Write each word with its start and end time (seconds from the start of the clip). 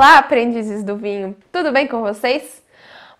Olá, 0.00 0.16
aprendizes 0.16 0.82
do 0.82 0.96
vinho! 0.96 1.36
Tudo 1.52 1.72
bem 1.72 1.86
com 1.86 2.00
vocês? 2.00 2.62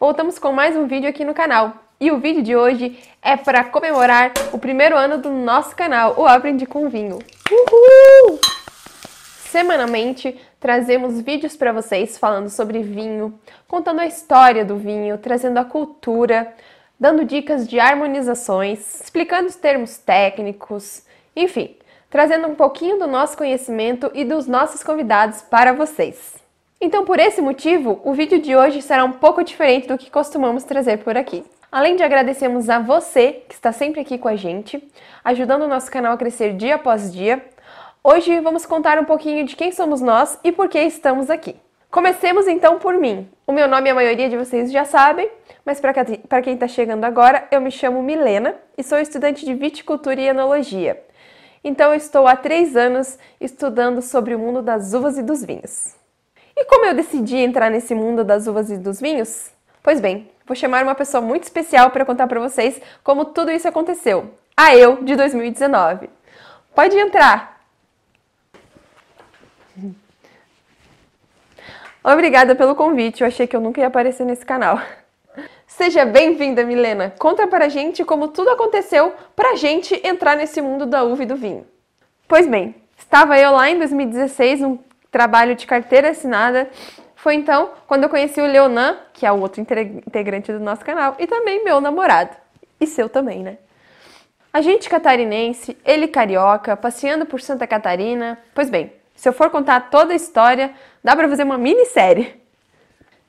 Voltamos 0.01 0.38
com 0.38 0.51
mais 0.51 0.75
um 0.75 0.87
vídeo 0.87 1.11
aqui 1.11 1.27
no 1.27 1.35
canal. 1.35 1.75
E 2.01 2.11
o 2.11 2.19
vídeo 2.19 2.43
de 2.43 2.56
hoje 2.56 2.99
é 3.21 3.37
para 3.37 3.65
comemorar 3.65 4.33
o 4.51 4.59
primeiro 4.59 4.97
ano 4.97 5.19
do 5.19 5.29
nosso 5.29 5.77
canal, 5.77 6.19
o 6.19 6.27
Aprendi 6.27 6.65
com 6.65 6.88
Vinho. 6.88 7.19
Uhul! 7.51 8.40
Semanalmente 9.51 10.40
trazemos 10.58 11.21
vídeos 11.21 11.54
para 11.54 11.71
vocês 11.71 12.17
falando 12.17 12.49
sobre 12.49 12.83
vinho, 12.83 13.38
contando 13.69 14.01
a 14.01 14.06
história 14.06 14.65
do 14.65 14.78
vinho, 14.78 15.19
trazendo 15.19 15.58
a 15.58 15.67
cultura, 15.67 16.51
dando 16.98 17.27
dicas 17.27 17.69
de 17.69 17.78
harmonizações, 17.78 19.02
explicando 19.02 19.48
os 19.48 19.56
termos 19.56 19.98
técnicos, 19.98 21.02
enfim, 21.37 21.77
trazendo 22.09 22.48
um 22.48 22.55
pouquinho 22.55 22.98
do 22.98 23.06
nosso 23.06 23.37
conhecimento 23.37 24.10
e 24.15 24.24
dos 24.24 24.47
nossos 24.47 24.83
convidados 24.83 25.42
para 25.42 25.74
vocês. 25.74 26.41
Então, 26.83 27.05
por 27.05 27.19
esse 27.19 27.43
motivo, 27.43 28.01
o 28.02 28.15
vídeo 28.15 28.41
de 28.41 28.57
hoje 28.57 28.80
será 28.80 29.05
um 29.05 29.12
pouco 29.12 29.45
diferente 29.45 29.87
do 29.87 29.98
que 29.98 30.11
costumamos 30.11 30.65
trazer 30.65 31.05
por 31.05 31.15
aqui. 31.15 31.45
Além 31.70 31.95
de 31.95 32.03
agradecermos 32.03 32.70
a 32.70 32.79
você 32.79 33.43
que 33.47 33.55
está 33.55 33.70
sempre 33.70 34.01
aqui 34.01 34.16
com 34.16 34.29
a 34.29 34.34
gente, 34.34 34.83
ajudando 35.23 35.65
o 35.65 35.69
nosso 35.69 35.91
canal 35.91 36.15
a 36.15 36.16
crescer 36.16 36.55
dia 36.55 36.77
após 36.77 37.12
dia, 37.12 37.45
hoje 38.03 38.41
vamos 38.41 38.65
contar 38.65 38.98
um 38.98 39.05
pouquinho 39.05 39.45
de 39.45 39.55
quem 39.56 39.70
somos 39.73 40.01
nós 40.01 40.41
e 40.43 40.51
por 40.51 40.70
que 40.70 40.80
estamos 40.80 41.29
aqui. 41.29 41.55
Comecemos 41.91 42.48
então 42.48 42.79
por 42.79 42.95
mim. 42.95 43.28
O 43.47 43.53
meu 43.53 43.69
nome 43.69 43.91
a 43.91 43.95
maioria 43.95 44.31
de 44.31 44.39
vocês 44.39 44.73
já 44.73 44.87
sabem, 44.87 45.31
mas 45.67 45.81
para 45.81 46.42
quem 46.42 46.55
está 46.55 46.67
chegando 46.67 47.05
agora, 47.05 47.47
eu 47.51 47.61
me 47.61 47.70
chamo 47.70 48.03
Milena 48.03 48.55
e 48.78 48.83
sou 48.83 48.98
estudante 48.98 49.45
de 49.45 49.53
viticultura 49.53 50.19
e 50.19 50.28
enologia. 50.28 50.98
Então 51.62 51.91
eu 51.91 51.97
estou 51.98 52.27
há 52.27 52.37
três 52.37 52.75
anos 52.75 53.19
estudando 53.39 54.01
sobre 54.01 54.34
o 54.34 54.39
mundo 54.39 54.62
das 54.62 54.95
uvas 54.95 55.19
e 55.19 55.22
dos 55.22 55.44
vinhos. 55.44 56.00
E 56.61 56.64
como 56.66 56.84
eu 56.84 56.92
decidi 56.92 57.39
entrar 57.39 57.70
nesse 57.70 57.94
mundo 57.94 58.22
das 58.22 58.47
uvas 58.47 58.70
e 58.70 58.77
dos 58.77 59.00
vinhos? 59.00 59.50
Pois 59.83 59.98
bem, 59.98 60.30
vou 60.44 60.55
chamar 60.55 60.83
uma 60.83 60.94
pessoa 60.94 61.22
muito 61.22 61.44
especial 61.44 61.91
para 61.91 62.05
contar 62.05 62.27
para 62.27 62.39
vocês 62.39 62.78
como 63.03 63.25
tudo 63.25 63.50
isso 63.50 63.66
aconteceu. 63.66 64.34
A 64.55 64.77
eu 64.77 65.03
de 65.03 65.16
2019. 65.16 66.11
Pode 66.75 66.98
entrar! 66.98 67.62
Obrigada 72.05 72.55
pelo 72.55 72.75
convite, 72.75 73.22
eu 73.22 73.27
achei 73.27 73.47
que 73.47 73.56
eu 73.56 73.61
nunca 73.61 73.81
ia 73.81 73.86
aparecer 73.86 74.27
nesse 74.27 74.44
canal. 74.44 74.78
Seja 75.66 76.05
bem-vinda, 76.05 76.62
Milena. 76.62 77.14
Conta 77.19 77.47
pra 77.47 77.70
gente 77.70 78.05
como 78.05 78.28
tudo 78.28 78.50
aconteceu 78.50 79.14
pra 79.34 79.56
gente 79.56 79.98
entrar 80.06 80.36
nesse 80.36 80.61
mundo 80.61 80.84
da 80.84 81.05
uva 81.05 81.22
e 81.22 81.27
do 81.27 81.36
vinho. 81.36 81.66
Pois 82.28 82.47
bem, 82.47 82.75
estava 82.98 83.38
eu 83.38 83.53
lá 83.53 83.70
em 83.70 83.78
2016 83.78 84.61
num 84.61 84.78
trabalho 85.11 85.55
de 85.55 85.66
carteira 85.66 86.11
assinada. 86.11 86.70
Foi 87.16 87.34
então 87.34 87.70
quando 87.86 88.05
eu 88.05 88.08
conheci 88.08 88.41
o 88.41 88.47
Leonan, 88.47 88.97
que 89.12 89.27
é 89.27 89.33
o 89.33 89.41
outro 89.41 89.61
integrante 89.61 90.53
do 90.53 90.61
nosso 90.61 90.84
canal, 90.84 91.16
e 91.19 91.27
também 91.27 91.64
meu 91.64 91.80
namorado. 91.80 92.36
E 92.80 92.86
seu 92.86 93.08
também, 93.08 93.42
né? 93.42 93.58
A 94.53 94.61
gente 94.62 94.88
catarinense, 94.88 95.77
ele 95.84 96.08
carioca, 96.08 96.77
passeando 96.77 97.25
por 97.25 97.41
Santa 97.41 97.66
Catarina. 97.66 98.38
Pois 98.53 98.69
bem, 98.69 98.92
se 99.14 99.28
eu 99.28 99.33
for 99.33 99.48
contar 99.48 99.91
toda 99.91 100.12
a 100.12 100.16
história, 100.16 100.72
dá 101.05 101.14
para 101.14 101.28
fazer 101.28 101.44
uma 101.44 101.58
minissérie. 101.58 102.34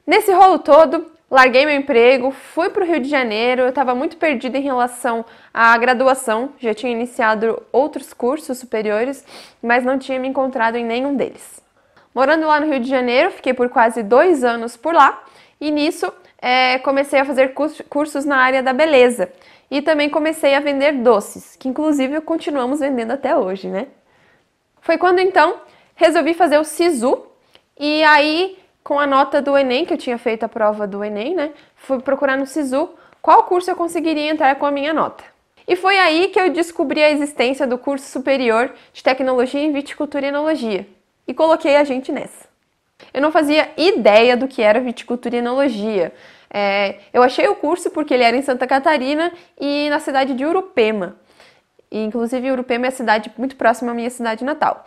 Nesse 0.08 0.32
rolo 0.32 0.58
todo, 0.58 1.12
larguei 1.30 1.64
meu 1.66 1.76
emprego, 1.76 2.32
fui 2.32 2.70
para 2.70 2.84
o 2.84 2.88
Rio 2.88 3.00
de 3.00 3.08
Janeiro. 3.08 3.62
Eu 3.62 3.70
estava 3.70 3.94
muito 3.94 4.18
perdida 4.18 4.58
em 4.58 4.64
relação 4.64 5.24
à 5.54 5.78
graduação, 5.78 6.54
já 6.58 6.74
tinha 6.74 6.92
iniciado 6.92 7.62
outros 7.72 8.14
cursos 8.14 8.58
superiores, 8.58 9.24
mas 9.62 9.84
não 9.84 10.00
tinha 10.00 10.18
me 10.18 10.28
encontrado 10.28 10.76
em 10.76 10.86
nenhum 10.86 11.16
deles. 11.16 11.62
Morando 12.14 12.46
lá 12.46 12.60
no 12.60 12.68
Rio 12.70 12.82
de 12.82 12.90
Janeiro, 12.90 13.32
fiquei 13.32 13.54
por 13.54 13.70
quase 13.70 14.04
dois 14.04 14.44
anos 14.44 14.76
por 14.76 14.94
lá 14.94 15.24
e 15.62 15.72
nisso 15.72 16.12
é, 16.42 16.78
comecei 16.80 17.22
a 17.22 17.26
fazer 17.26 17.54
cursos 17.88 18.26
na 18.26 18.36
área 18.36 18.62
da 18.62 18.74
beleza 18.74 19.32
e 19.70 19.82
também 19.82 20.10
comecei 20.10 20.54
a 20.54 20.60
vender 20.60 20.92
doces, 20.92 21.56
que 21.56 21.70
inclusive 21.70 22.20
continuamos 22.20 22.82
vendendo 22.82 23.12
até 23.12 23.34
hoje, 23.34 23.70
né? 23.70 23.88
Foi 24.82 24.98
quando 24.98 25.20
então 25.20 25.62
resolvi 25.96 26.34
fazer 26.34 26.58
o 26.58 26.66
SISU 26.66 27.28
e 27.80 28.04
aí, 28.04 28.60
com 28.84 29.00
a 29.00 29.08
nota 29.08 29.42
do 29.42 29.58
Enem, 29.58 29.86
que 29.86 29.94
eu 29.94 29.98
tinha 29.98 30.18
feito 30.18 30.44
a 30.44 30.50
prova 30.50 30.86
do 30.86 31.02
Enem, 31.06 31.34
né? 31.34 31.52
Fui 31.78 32.02
procurar 32.02 32.38
no 32.38 32.46
SISU 32.46 32.90
qual 33.22 33.44
curso 33.44 33.72
eu 33.72 33.76
conseguiria 33.76 34.30
entrar 34.30 34.56
com 34.56 34.66
a 34.66 34.72
minha 34.72 34.94
nota. 34.94 35.24
E 35.66 35.78
foi 35.78 35.98
aí 35.98 36.28
que 36.28 36.40
eu 36.42 36.50
descobri 36.50 37.02
a 37.02 37.10
existência 37.10 37.66
do 37.66 37.78
curso 37.78 38.08
superior 38.08 38.74
de 38.92 39.02
tecnologia 39.02 39.62
em 39.62 39.72
viticultura 39.72 40.26
e 40.26 40.30
enologia 40.30 40.86
e 41.28 41.34
coloquei 41.34 41.76
a 41.76 41.84
gente 41.84 42.12
nessa. 42.12 42.50
Eu 43.14 43.22
não 43.22 43.32
fazia 43.32 43.70
ideia 43.78 44.38
do 44.38 44.48
que 44.48 44.62
era 44.62 44.80
viticultura 44.80 45.36
e 45.36 45.40
enologia. 45.40 46.14
É, 46.54 47.00
eu 47.14 47.24
achei 47.24 47.48
o 47.48 47.56
curso 47.56 47.90
porque 47.90 48.14
ele 48.14 48.24
era 48.24 48.38
em 48.38 48.42
Santa 48.42 48.68
Catarina 48.68 49.32
e 49.60 49.90
na 49.90 50.00
cidade 50.00 50.34
de 50.34 50.46
Urupema. 50.46 51.16
E, 51.90 52.04
inclusive, 52.04 52.52
Urupema 52.52 52.86
é 52.86 52.90
a 52.90 52.92
cidade 52.92 53.32
muito 53.38 53.56
próxima 53.56 53.92
à 53.92 53.96
minha 53.96 54.10
cidade 54.10 54.44
natal 54.44 54.86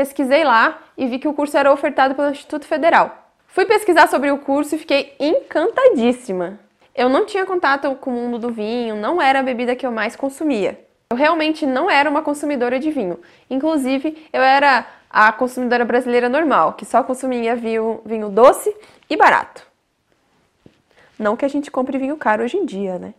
pesquisei 0.00 0.44
lá 0.44 0.78
e 0.96 1.06
vi 1.06 1.18
que 1.18 1.28
o 1.28 1.34
curso 1.34 1.56
era 1.56 1.72
ofertado 1.72 2.14
pelo 2.14 2.30
Instituto 2.30 2.66
Federal. 2.66 3.32
Fui 3.46 3.66
pesquisar 3.66 4.08
sobre 4.08 4.30
o 4.30 4.38
curso 4.38 4.74
e 4.74 4.78
fiquei 4.78 5.14
encantadíssima. 5.18 6.58
Eu 6.94 7.08
não 7.08 7.26
tinha 7.26 7.44
contato 7.44 7.94
com 7.96 8.10
o 8.10 8.14
mundo 8.14 8.38
do 8.38 8.50
vinho, 8.50 8.96
não 8.96 9.20
era 9.20 9.40
a 9.40 9.42
bebida 9.42 9.76
que 9.76 9.86
eu 9.86 9.92
mais 9.92 10.16
consumia. 10.16 10.78
Eu 11.12 11.16
realmente 11.16 11.66
não 11.66 11.90
era 11.90 12.08
uma 12.08 12.22
consumidora 12.22 12.78
de 12.78 12.88
vinho. 12.92 13.18
Inclusive, 13.50 14.28
eu 14.32 14.40
era 14.40 14.86
a 15.10 15.32
consumidora 15.32 15.84
brasileira 15.84 16.28
normal, 16.28 16.74
que 16.74 16.84
só 16.84 17.02
consumia 17.02 17.56
vinho, 17.56 18.00
vinho 18.06 18.28
doce 18.28 18.72
e 19.08 19.16
barato. 19.16 19.66
Não 21.18 21.36
que 21.36 21.44
a 21.44 21.48
gente 21.48 21.68
compre 21.68 21.98
vinho 21.98 22.16
caro 22.16 22.44
hoje 22.44 22.56
em 22.56 22.64
dia, 22.64 22.96
né? 22.96 23.12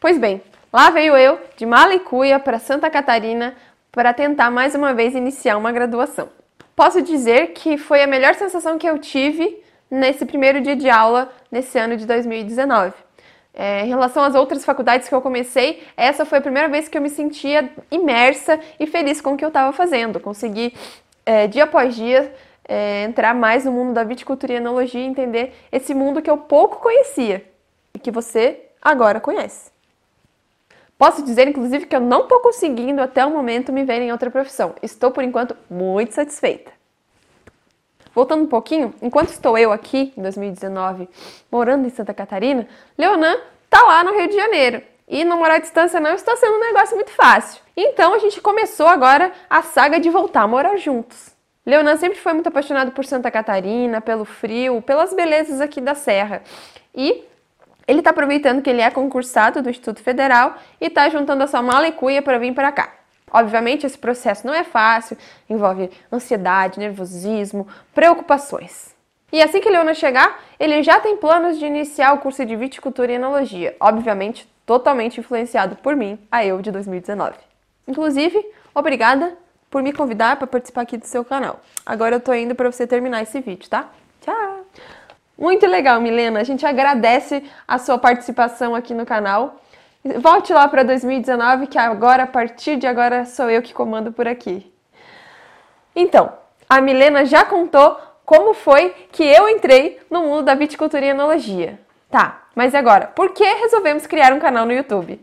Pois 0.00 0.18
bem, 0.18 0.42
lá 0.72 0.90
veio 0.90 1.16
eu, 1.16 1.38
de 1.56 1.64
Malicuia 1.64 2.40
para 2.40 2.58
Santa 2.58 2.90
Catarina, 2.90 3.54
para 3.92 4.12
tentar 4.12 4.50
mais 4.50 4.74
uma 4.74 4.92
vez 4.92 5.14
iniciar 5.14 5.56
uma 5.58 5.70
graduação. 5.70 6.28
Posso 6.74 7.00
dizer 7.00 7.52
que 7.52 7.78
foi 7.78 8.02
a 8.02 8.06
melhor 8.08 8.34
sensação 8.34 8.76
que 8.76 8.88
eu 8.88 8.98
tive 8.98 9.62
nesse 9.88 10.26
primeiro 10.26 10.60
dia 10.60 10.74
de 10.74 10.90
aula 10.90 11.30
nesse 11.52 11.78
ano 11.78 11.96
de 11.96 12.04
2019. 12.04 12.94
É, 13.52 13.84
em 13.84 13.88
relação 13.88 14.22
às 14.22 14.34
outras 14.34 14.64
faculdades 14.64 15.08
que 15.08 15.14
eu 15.14 15.20
comecei, 15.20 15.82
essa 15.96 16.24
foi 16.24 16.38
a 16.38 16.40
primeira 16.40 16.68
vez 16.68 16.88
que 16.88 16.96
eu 16.96 17.02
me 17.02 17.10
sentia 17.10 17.70
imersa 17.90 18.60
e 18.78 18.86
feliz 18.86 19.20
com 19.20 19.34
o 19.34 19.36
que 19.36 19.44
eu 19.44 19.48
estava 19.48 19.72
fazendo. 19.72 20.20
Consegui, 20.20 20.72
é, 21.26 21.46
dia 21.46 21.64
após 21.64 21.94
dia, 21.94 22.32
é, 22.66 23.02
entrar 23.02 23.34
mais 23.34 23.64
no 23.64 23.72
mundo 23.72 23.92
da 23.92 24.04
viticultura 24.04 24.52
e 24.52 24.56
enologia 24.56 25.00
e 25.00 25.06
entender 25.06 25.52
esse 25.72 25.92
mundo 25.92 26.22
que 26.22 26.30
eu 26.30 26.38
pouco 26.38 26.76
conhecia 26.78 27.44
e 27.92 27.98
que 27.98 28.10
você 28.10 28.60
agora 28.80 29.18
conhece. 29.18 29.72
Posso 30.96 31.24
dizer, 31.24 31.48
inclusive, 31.48 31.86
que 31.86 31.96
eu 31.96 32.00
não 32.00 32.24
estou 32.24 32.40
conseguindo 32.40 33.00
até 33.00 33.24
o 33.24 33.30
momento 33.30 33.72
me 33.72 33.84
ver 33.84 34.02
em 34.02 34.12
outra 34.12 34.30
profissão. 34.30 34.74
Estou, 34.82 35.10
por 35.10 35.24
enquanto, 35.24 35.56
muito 35.68 36.12
satisfeita. 36.12 36.79
Voltando 38.14 38.44
um 38.44 38.46
pouquinho, 38.46 38.94
enquanto 39.00 39.28
estou 39.28 39.56
eu 39.56 39.72
aqui, 39.72 40.12
em 40.16 40.22
2019, 40.22 41.08
morando 41.50 41.86
em 41.86 41.90
Santa 41.90 42.12
Catarina, 42.12 42.66
Leonan 42.98 43.36
está 43.64 43.82
lá 43.84 44.02
no 44.02 44.12
Rio 44.12 44.28
de 44.28 44.34
Janeiro. 44.34 44.82
E 45.06 45.24
namorar 45.24 45.56
à 45.56 45.58
distância 45.58 45.98
não 45.98 46.14
está 46.14 46.36
sendo 46.36 46.56
um 46.56 46.60
negócio 46.60 46.94
muito 46.94 47.10
fácil. 47.10 47.60
Então 47.76 48.14
a 48.14 48.18
gente 48.18 48.40
começou 48.40 48.86
agora 48.86 49.32
a 49.48 49.62
saga 49.62 49.98
de 49.98 50.08
voltar 50.08 50.42
a 50.42 50.48
morar 50.48 50.76
juntos. 50.76 51.30
Leonan 51.66 51.96
sempre 51.96 52.18
foi 52.18 52.32
muito 52.32 52.48
apaixonado 52.48 52.92
por 52.92 53.04
Santa 53.04 53.30
Catarina, 53.30 54.00
pelo 54.00 54.24
frio, 54.24 54.80
pelas 54.82 55.12
belezas 55.12 55.60
aqui 55.60 55.80
da 55.80 55.94
Serra. 55.94 56.42
E 56.94 57.24
ele 57.86 57.98
está 57.98 58.10
aproveitando 58.10 58.62
que 58.62 58.70
ele 58.70 58.80
é 58.80 58.90
concursado 58.90 59.60
do 59.60 59.68
Instituto 59.68 60.00
Federal 60.00 60.54
e 60.80 60.86
está 60.86 61.08
juntando 61.08 61.42
a 61.42 61.46
sua 61.48 61.60
mala 61.60 61.88
e 61.88 61.92
cuia 61.92 62.22
para 62.22 62.38
vir 62.38 62.54
para 62.54 62.70
cá. 62.70 62.99
Obviamente, 63.32 63.86
esse 63.86 63.98
processo 63.98 64.46
não 64.46 64.54
é 64.54 64.64
fácil, 64.64 65.16
envolve 65.48 65.90
ansiedade, 66.12 66.78
nervosismo, 66.78 67.66
preocupações. 67.94 68.94
E 69.32 69.40
assim 69.40 69.60
que 69.60 69.70
Leona 69.70 69.94
chegar, 69.94 70.40
ele 70.58 70.82
já 70.82 70.98
tem 70.98 71.16
planos 71.16 71.58
de 71.58 71.64
iniciar 71.64 72.12
o 72.12 72.18
curso 72.18 72.44
de 72.44 72.56
viticultura 72.56 73.12
e 73.12 73.14
enologia, 73.14 73.76
obviamente 73.78 74.50
totalmente 74.66 75.18
influenciado 75.18 75.74
por 75.76 75.96
mim, 75.96 76.16
a 76.30 76.44
eu 76.44 76.62
de 76.62 76.70
2019. 76.70 77.34
Inclusive, 77.88 78.44
obrigada 78.72 79.36
por 79.68 79.82
me 79.82 79.92
convidar 79.92 80.36
para 80.36 80.46
participar 80.46 80.82
aqui 80.82 80.96
do 80.96 81.06
seu 81.06 81.24
canal. 81.24 81.60
Agora 81.84 82.16
eu 82.16 82.20
tô 82.20 82.32
indo 82.34 82.54
para 82.54 82.70
você 82.70 82.86
terminar 82.86 83.22
esse 83.22 83.40
vídeo, 83.40 83.68
tá? 83.68 83.88
Tchau! 84.20 84.66
Muito 85.36 85.66
legal, 85.66 86.00
Milena. 86.00 86.38
A 86.40 86.44
gente 86.44 86.66
agradece 86.66 87.42
a 87.66 87.78
sua 87.78 87.98
participação 87.98 88.74
aqui 88.74 88.92
no 88.92 89.06
canal. 89.06 89.60
Volte 90.02 90.52
lá 90.52 90.66
para 90.66 90.82
2019, 90.82 91.66
que 91.66 91.78
agora, 91.78 92.22
a 92.22 92.26
partir 92.26 92.76
de 92.76 92.86
agora, 92.86 93.26
sou 93.26 93.50
eu 93.50 93.60
que 93.60 93.74
comando 93.74 94.10
por 94.10 94.26
aqui. 94.26 94.72
Então, 95.94 96.32
a 96.68 96.80
Milena 96.80 97.26
já 97.26 97.44
contou 97.44 97.98
como 98.24 98.54
foi 98.54 98.94
que 99.12 99.22
eu 99.22 99.48
entrei 99.48 100.00
no 100.10 100.22
mundo 100.22 100.44
da 100.44 100.54
viticultura 100.54 101.04
e 101.04 101.08
enologia. 101.08 101.78
Tá, 102.10 102.44
mas 102.54 102.74
agora, 102.74 103.08
por 103.08 103.34
que 103.34 103.44
resolvemos 103.44 104.06
criar 104.06 104.32
um 104.32 104.38
canal 104.38 104.64
no 104.64 104.72
YouTube? 104.72 105.20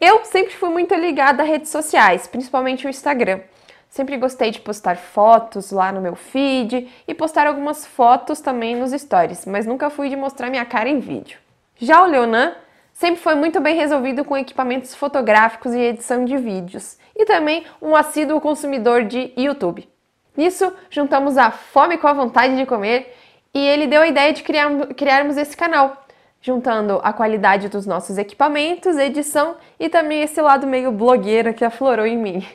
Eu 0.00 0.24
sempre 0.24 0.54
fui 0.54 0.70
muito 0.70 0.94
ligada 0.94 1.42
a 1.42 1.46
redes 1.46 1.70
sociais, 1.70 2.26
principalmente 2.26 2.86
o 2.86 2.90
Instagram. 2.90 3.40
Sempre 3.88 4.16
gostei 4.16 4.50
de 4.50 4.60
postar 4.60 4.96
fotos 4.96 5.70
lá 5.70 5.92
no 5.92 6.00
meu 6.00 6.14
feed 6.14 6.90
e 7.06 7.14
postar 7.14 7.46
algumas 7.46 7.86
fotos 7.86 8.40
também 8.40 8.76
nos 8.76 8.92
stories, 8.92 9.44
mas 9.44 9.66
nunca 9.66 9.90
fui 9.90 10.08
de 10.08 10.16
mostrar 10.16 10.48
minha 10.48 10.64
cara 10.64 10.88
em 10.88 11.00
vídeo. 11.00 11.38
Já 11.78 12.02
o 12.02 12.06
Leonan 12.06 12.54
sempre 12.96 13.20
foi 13.20 13.34
muito 13.34 13.60
bem 13.60 13.76
resolvido 13.76 14.24
com 14.24 14.38
equipamentos 14.38 14.94
fotográficos 14.94 15.74
e 15.74 15.78
edição 15.78 16.24
de 16.24 16.38
vídeos, 16.38 16.96
e 17.14 17.26
também 17.26 17.66
um 17.80 17.94
assíduo 17.94 18.40
consumidor 18.40 19.04
de 19.04 19.32
YouTube. 19.36 19.86
Nisso, 20.34 20.72
juntamos 20.88 21.36
a 21.36 21.50
fome 21.50 21.98
com 21.98 22.08
a 22.08 22.14
vontade 22.14 22.56
de 22.56 22.64
comer 22.64 23.14
e 23.52 23.58
ele 23.58 23.86
deu 23.86 24.00
a 24.00 24.08
ideia 24.08 24.32
de 24.32 24.42
criar, 24.42 24.70
criarmos 24.96 25.36
esse 25.36 25.54
canal, 25.54 26.06
juntando 26.40 26.98
a 27.02 27.12
qualidade 27.12 27.68
dos 27.68 27.84
nossos 27.84 28.16
equipamentos, 28.16 28.96
edição 28.96 29.56
e 29.78 29.90
também 29.90 30.22
esse 30.22 30.40
lado 30.40 30.66
meio 30.66 30.90
blogueira 30.90 31.52
que 31.52 31.66
aflorou 31.66 32.06
em 32.06 32.16
mim. 32.16 32.46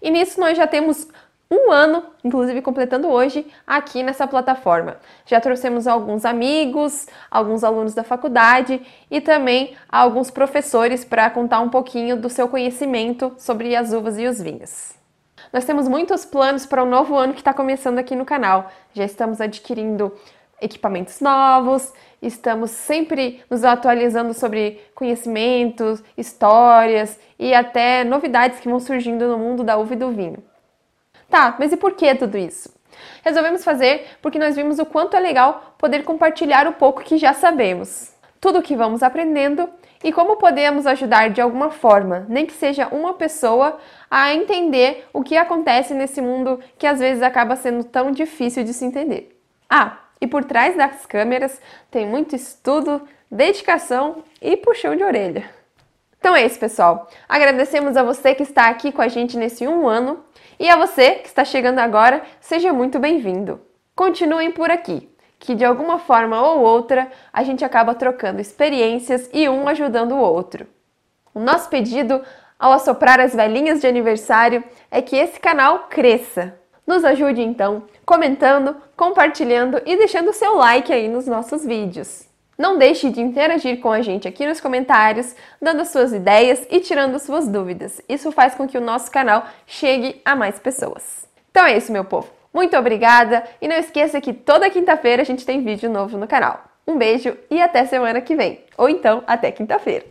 E 0.00 0.10
nisso 0.10 0.40
nós 0.40 0.56
já 0.56 0.66
temos 0.66 1.06
um 1.50 1.72
ano, 1.72 2.04
inclusive 2.22 2.62
completando 2.62 3.08
hoje, 3.08 3.44
aqui 3.66 4.02
nessa 4.02 4.26
plataforma. 4.26 4.98
Já 5.26 5.40
trouxemos 5.40 5.88
alguns 5.88 6.24
amigos, 6.24 7.08
alguns 7.28 7.64
alunos 7.64 7.92
da 7.92 8.04
faculdade 8.04 8.80
e 9.10 9.20
também 9.20 9.76
alguns 9.88 10.30
professores 10.30 11.04
para 11.04 11.28
contar 11.28 11.60
um 11.60 11.68
pouquinho 11.68 12.16
do 12.16 12.30
seu 12.30 12.48
conhecimento 12.48 13.34
sobre 13.36 13.74
as 13.74 13.92
uvas 13.92 14.16
e 14.18 14.26
os 14.26 14.40
vinhos. 14.40 14.92
Nós 15.52 15.64
temos 15.64 15.88
muitos 15.88 16.24
planos 16.24 16.64
para 16.64 16.84
o 16.84 16.86
novo 16.86 17.16
ano 17.16 17.32
que 17.32 17.40
está 17.40 17.52
começando 17.52 17.98
aqui 17.98 18.14
no 18.14 18.24
canal. 18.24 18.70
Já 18.94 19.04
estamos 19.04 19.40
adquirindo 19.40 20.14
equipamentos 20.60 21.20
novos, 21.20 21.92
estamos 22.22 22.70
sempre 22.70 23.42
nos 23.50 23.64
atualizando 23.64 24.34
sobre 24.34 24.80
conhecimentos, 24.94 26.00
histórias 26.16 27.18
e 27.38 27.52
até 27.54 28.04
novidades 28.04 28.60
que 28.60 28.68
vão 28.68 28.78
surgindo 28.78 29.26
no 29.26 29.38
mundo 29.38 29.64
da 29.64 29.76
uva 29.76 29.94
e 29.94 29.96
do 29.96 30.10
vinho. 30.10 30.49
Tá, 31.30 31.54
mas 31.58 31.72
e 31.72 31.76
por 31.76 31.92
que 31.92 32.14
tudo 32.14 32.36
isso? 32.36 32.74
Resolvemos 33.22 33.62
fazer 33.62 34.06
porque 34.20 34.38
nós 34.38 34.56
vimos 34.56 34.78
o 34.78 34.84
quanto 34.84 35.16
é 35.16 35.20
legal 35.20 35.74
poder 35.78 36.02
compartilhar 36.04 36.66
o 36.66 36.72
pouco 36.72 37.02
que 37.02 37.16
já 37.16 37.32
sabemos. 37.32 38.12
Tudo 38.40 38.58
o 38.58 38.62
que 38.62 38.74
vamos 38.76 39.02
aprendendo 39.02 39.68
e 40.02 40.12
como 40.12 40.36
podemos 40.36 40.86
ajudar 40.86 41.30
de 41.30 41.40
alguma 41.40 41.70
forma, 41.70 42.26
nem 42.28 42.46
que 42.46 42.54
seja 42.54 42.88
uma 42.88 43.14
pessoa, 43.14 43.78
a 44.10 44.34
entender 44.34 45.06
o 45.12 45.22
que 45.22 45.36
acontece 45.36 45.92
nesse 45.92 46.22
mundo 46.22 46.58
que 46.78 46.86
às 46.86 46.98
vezes 46.98 47.22
acaba 47.22 47.54
sendo 47.54 47.84
tão 47.84 48.10
difícil 48.10 48.64
de 48.64 48.72
se 48.72 48.84
entender. 48.84 49.38
Ah, 49.68 49.98
e 50.20 50.26
por 50.26 50.42
trás 50.44 50.74
das 50.76 51.06
câmeras 51.06 51.60
tem 51.90 52.06
muito 52.06 52.34
estudo, 52.34 53.02
dedicação 53.30 54.24
e 54.40 54.56
puxão 54.56 54.96
de 54.96 55.04
orelha. 55.04 55.44
Então 56.18 56.34
é 56.34 56.44
isso, 56.44 56.58
pessoal. 56.58 57.08
Agradecemos 57.28 57.96
a 57.96 58.02
você 58.02 58.34
que 58.34 58.42
está 58.42 58.68
aqui 58.68 58.92
com 58.92 59.00
a 59.00 59.08
gente 59.08 59.38
nesse 59.38 59.66
um 59.66 59.86
ano 59.86 60.22
e 60.60 60.68
a 60.68 60.76
você 60.76 61.12
que 61.12 61.26
está 61.26 61.42
chegando 61.42 61.78
agora, 61.78 62.22
seja 62.38 62.70
muito 62.70 62.98
bem-vindo. 62.98 63.62
Continuem 63.96 64.50
por 64.50 64.70
aqui, 64.70 65.08
que 65.38 65.54
de 65.54 65.64
alguma 65.64 65.98
forma 65.98 66.38
ou 66.38 66.60
outra 66.60 67.10
a 67.32 67.42
gente 67.42 67.64
acaba 67.64 67.94
trocando 67.94 68.42
experiências 68.42 69.30
e 69.32 69.48
um 69.48 69.66
ajudando 69.66 70.12
o 70.12 70.20
outro. 70.20 70.66
O 71.32 71.40
nosso 71.40 71.70
pedido 71.70 72.22
ao 72.58 72.72
assoprar 72.72 73.18
as 73.20 73.34
velhinhas 73.34 73.80
de 73.80 73.86
aniversário 73.86 74.62
é 74.90 75.00
que 75.00 75.16
esse 75.16 75.40
canal 75.40 75.86
cresça. 75.88 76.54
Nos 76.86 77.06
ajude 77.06 77.40
então 77.40 77.84
comentando, 78.04 78.76
compartilhando 78.94 79.80
e 79.86 79.96
deixando 79.96 80.30
seu 80.34 80.56
like 80.56 80.92
aí 80.92 81.08
nos 81.08 81.26
nossos 81.26 81.64
vídeos. 81.64 82.29
Não 82.60 82.76
deixe 82.76 83.08
de 83.08 83.22
interagir 83.22 83.80
com 83.80 83.90
a 83.90 84.02
gente 84.02 84.28
aqui 84.28 84.46
nos 84.46 84.60
comentários, 84.60 85.34
dando 85.62 85.82
suas 85.86 86.12
ideias 86.12 86.66
e 86.70 86.78
tirando 86.78 87.18
suas 87.18 87.48
dúvidas. 87.48 88.02
Isso 88.06 88.30
faz 88.30 88.54
com 88.54 88.68
que 88.68 88.76
o 88.76 88.82
nosso 88.82 89.10
canal 89.10 89.46
chegue 89.66 90.20
a 90.26 90.36
mais 90.36 90.58
pessoas. 90.58 91.26
Então 91.50 91.64
é 91.64 91.78
isso, 91.78 91.90
meu 91.90 92.04
povo. 92.04 92.28
Muito 92.52 92.76
obrigada 92.76 93.44
e 93.62 93.66
não 93.66 93.76
esqueça 93.76 94.20
que 94.20 94.34
toda 94.34 94.68
quinta-feira 94.68 95.22
a 95.22 95.24
gente 95.24 95.46
tem 95.46 95.64
vídeo 95.64 95.88
novo 95.88 96.18
no 96.18 96.28
canal. 96.28 96.62
Um 96.86 96.98
beijo 96.98 97.34
e 97.50 97.62
até 97.62 97.86
semana 97.86 98.20
que 98.20 98.36
vem. 98.36 98.60
Ou 98.76 98.90
então, 98.90 99.24
até 99.26 99.50
quinta-feira. 99.50 100.04